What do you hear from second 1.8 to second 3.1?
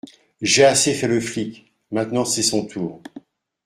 maintenant c’est son tour